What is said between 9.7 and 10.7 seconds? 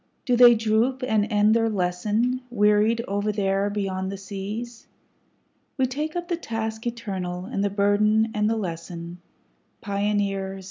Pioneers!